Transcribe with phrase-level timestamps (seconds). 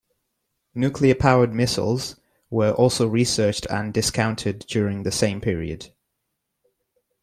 [0.73, 2.19] Nuclear-powered missiles
[2.49, 5.93] were also researched and discounted during the same period.